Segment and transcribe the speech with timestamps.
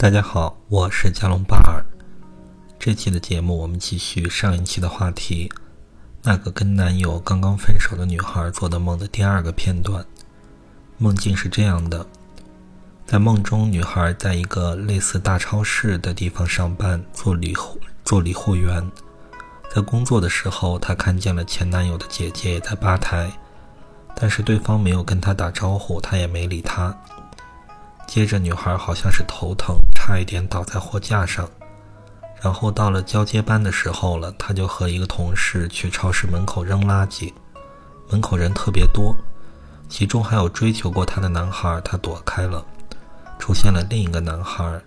[0.00, 1.84] 大家好，我是加隆巴尔。
[2.78, 5.50] 这期的节目，我们继续上一期的话题，
[6.22, 10.06] 那个跟男友刚刚分手的女孩做的梦的第二个片段。
[10.98, 12.06] 梦境是这样的：
[13.08, 17.52] 在梦中，女孩在一个类似大超市的地方上班，做理
[18.04, 18.88] 做理货员。
[19.74, 23.28] 在工作的时候，她看见了前男友的姐姐也在吧台，
[24.14, 26.96] 但是对方没有跟她打招呼，她也没理他。
[28.08, 31.46] 接着，女孩好像是头疼，差一点倒在货架上。
[32.40, 37.30] 然后到了交接班的时候了，她就和一个同事去超市门口扔垃圾。
[38.10, 39.14] 门口人特别多，
[39.90, 42.64] 其中还有追求过她的男孩，她躲开了。
[43.38, 44.80] 出现了另一个男孩，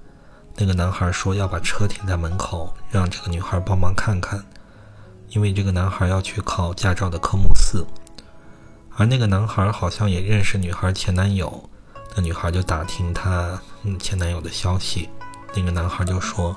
[0.55, 4.43] 那个男孩说要把车停在门口，让这个女孩帮忙看看，
[5.29, 7.85] 因为这个男孩要去考驾照的科目四。
[8.97, 11.69] 而那个男孩好像也认识女孩前男友。
[12.15, 13.59] 那女孩就打听她
[13.99, 15.09] 前男友的消息，
[15.55, 16.53] 那个男孩就说，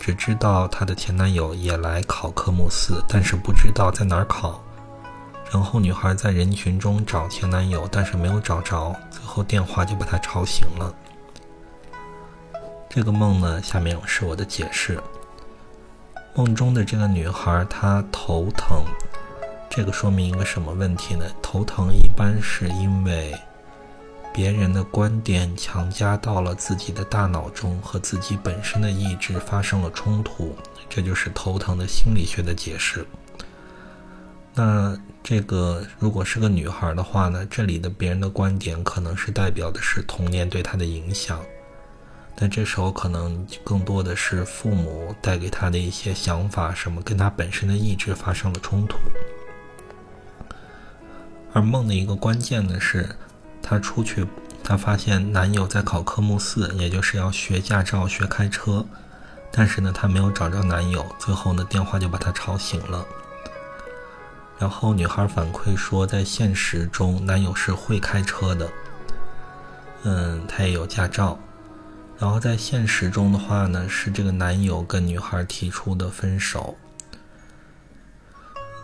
[0.00, 4.60] 只知道她的前男友也来考科目四，但是不知道在哪儿考。
[5.52, 10.92] 然后女孩在人群中找前男友，但是没有找着，最后电话就把她吵醒了。
[12.88, 15.00] 这个梦呢，下面是我的解释。
[16.34, 18.82] 梦中的这个女孩她头疼，
[19.70, 21.24] 这个说明一个什么问题呢？
[21.40, 23.32] 头疼一般是因为。
[24.34, 30.56] 别人的观点强加到了自己的大脑中，和自己本身的意志发生了冲突，
[30.88, 33.06] 这就是头疼的心理学的解释。
[34.52, 37.46] 那这个如果是个女孩的话呢？
[37.48, 41.40] 这里的别人的观点可能是代表的是童年对她的影响，
[42.34, 48.98] 但这时候可能更多的是父母带给她的一些想法，什么跟她本身的意志发生了冲突。
[51.52, 53.08] 而梦的一个关键呢是。
[53.66, 54.26] 她出去，
[54.62, 58.84] 她发现男友在考科目四，也就是要学驾照、学开车。
[59.50, 63.06] 但是呢，她没有找着男友，最后呢，电话就把她吵醒了。
[64.58, 68.68] 然后女孩反馈说，在现实中，男友是会开车的，
[70.02, 71.38] 嗯，他也有驾照。
[72.18, 76.76] 然后在现实中的话呢，是这个男友跟女孩提出的分手。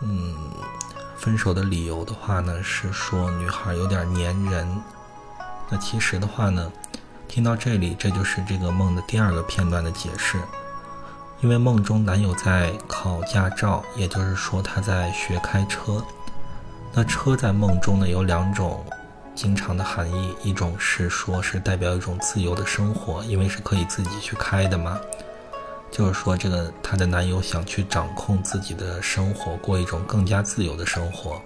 [0.01, 0.35] 嗯。
[1.21, 4.81] 分手的理由的话呢，是说女孩有点粘人。
[5.69, 6.71] 那其实的话呢，
[7.27, 10.39] 听到这里，这就是这个梦的第二个片段的解释。
[11.41, 16.03] 因为梦中男友在考驾照，也就是说他在学开车。
[16.91, 18.83] 那车在梦中呢有两种
[19.35, 24.99] 经常的含义，一种是说是代表一种自由的生活，因为是可以自己去开的嘛。
[25.91, 31.41] 就是说，这个她的男友想去掌控自己的生活，过一种更加自由的生活。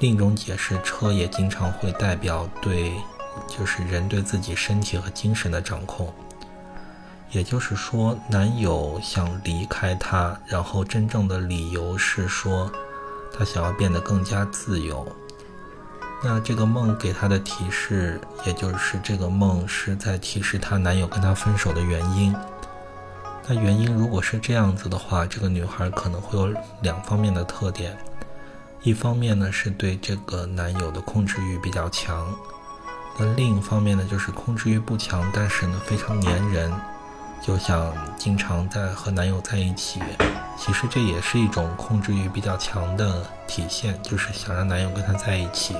[0.00, 2.92] 另一种解释，车也经常会代表对，
[3.48, 6.12] 就是人对自己身体和精神的掌控。
[7.30, 12.70] 也就是说，男友想离开她，然后真正的理由是说，
[13.32, 15.06] 他想要变得更加自由。
[16.22, 22.36] 那这个梦给她的提示，也就是这个梦是在提示她男友跟她分手的原因。
[23.48, 27.96] 那原因如果是这样子的话，这个女孩可能会有两方面的特点。
[28.82, 32.24] 一方面呢，是对这个男友的控制欲比较强；
[33.18, 36.72] 那另一方面呢，就是控制欲不强，但是呢非常粘人，
[37.40, 40.00] 就想经常在和男友在一起。
[40.56, 45.76] 其实这也是一种控制欲比较强的体现，就是想让男友跟她在一起。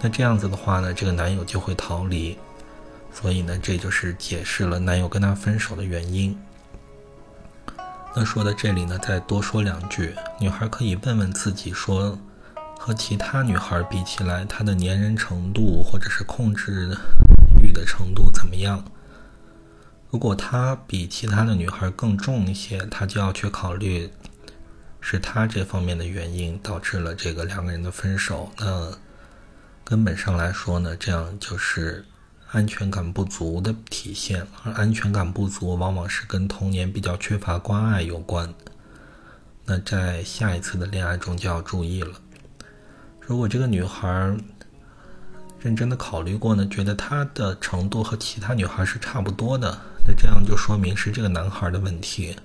[0.00, 2.38] 那这样子的话呢，这个男友就会逃离。
[3.14, 6.36] 所以呢，这就是解释了男友跟她分手的原因。
[8.14, 12.18] 那说到这里呢，再多说两句，女孩可以问问自己说，
[12.78, 16.94] 和其他女孩比起来，她的粘人程度或者是控制
[17.62, 18.84] 欲的程度怎么样？
[20.10, 24.10] 如果她比其他的女孩更重一些，她就要去考虑，
[25.00, 28.52] 是她这方面的原因导致了这个两个人的分手。
[28.58, 28.92] 那
[29.82, 32.04] 根本上来说呢，这样就是。
[32.54, 38.54] 安全感不足的体现，而安全感不足往往是跟童年比较缺乏关爱有关。
[39.64, 42.12] 那在下一次的恋爱中就要注意了。
[43.20, 44.36] 如果这个女孩
[45.58, 49.76] 认真的考虑过呢，觉得她的程度和其他女孩是差不多的，
[50.06, 52.36] 那这样就说明是这个男孩的问题。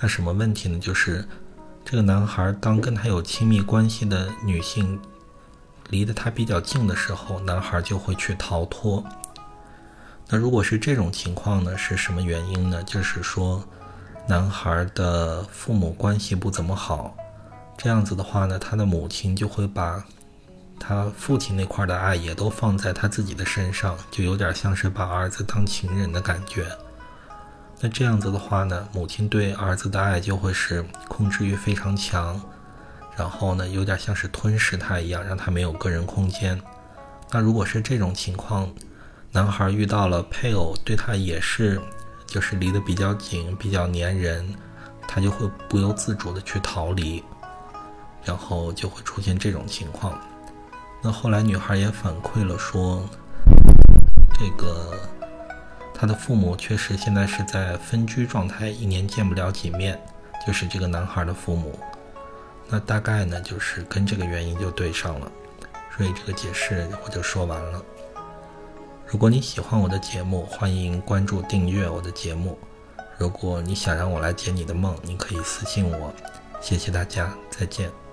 [0.00, 0.78] 那什么问题呢？
[0.78, 1.26] 就是
[1.84, 4.96] 这个男孩当跟他有亲密关系的女性。
[5.88, 9.04] 离得他比较近的时候，男孩就会去逃脱。
[10.28, 11.76] 那如果是这种情况呢？
[11.76, 12.82] 是什么原因呢？
[12.84, 13.64] 就是说，
[14.26, 17.16] 男孩的父母关系不怎么好。
[17.78, 20.04] 这样子的话呢，他的母亲就会把
[20.78, 26.66] 他父亲那块的爱也都放在他自己的身上，就有点像是把儿子当情人的感觉。
[27.80, 32.38] 那这样子的话呢，母亲对儿子的爱就会是控制欲非常强，
[33.18, 36.58] 然后呢，有点像是吞噬他一样，让他没有个人空间。
[37.32, 38.72] 那如果是这种情况，
[39.32, 41.80] 男孩遇到了配偶，对他也是，
[42.26, 44.54] 就是离得比较紧，比较粘人，
[45.08, 47.22] 他就会不由自主的去逃离，
[48.24, 50.16] 然后就会出现这种情况。
[51.02, 53.02] 那后来女孩也反馈了说，
[54.32, 54.92] 这个
[55.92, 60.00] 她的父母确实现在是在分居状态，一年见不了几面，
[60.46, 61.76] 就是这个男孩的父母。
[62.68, 65.32] 那大概呢，就是跟这个原因就对上了，
[65.96, 67.82] 所以这个解释我就说完了。
[69.06, 72.58] 如果你喜欢我的节目，欢迎关注订阅我的节目。
[73.16, 76.12] 如果你想让我来解你的梦，你可以私信我。
[76.60, 78.07] 谢谢大家，再见。